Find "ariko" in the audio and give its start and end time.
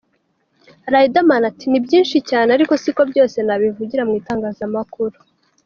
2.57-2.73